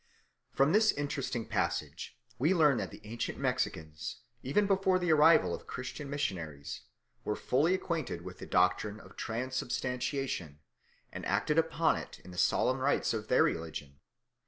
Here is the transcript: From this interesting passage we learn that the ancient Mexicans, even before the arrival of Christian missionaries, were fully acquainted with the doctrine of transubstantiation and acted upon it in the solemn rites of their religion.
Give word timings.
From 0.51 0.71
this 0.73 0.91
interesting 0.93 1.45
passage 1.45 2.17
we 2.39 2.55
learn 2.55 2.77
that 2.79 2.89
the 2.89 3.05
ancient 3.05 3.37
Mexicans, 3.37 4.21
even 4.41 4.65
before 4.65 4.97
the 4.97 5.11
arrival 5.13 5.53
of 5.53 5.67
Christian 5.67 6.09
missionaries, 6.09 6.81
were 7.23 7.35
fully 7.35 7.75
acquainted 7.75 8.23
with 8.23 8.39
the 8.39 8.47
doctrine 8.47 8.99
of 8.99 9.15
transubstantiation 9.15 10.57
and 11.11 11.23
acted 11.27 11.59
upon 11.59 11.97
it 11.97 12.17
in 12.25 12.31
the 12.31 12.39
solemn 12.39 12.79
rites 12.79 13.13
of 13.13 13.27
their 13.27 13.43
religion. 13.43 13.99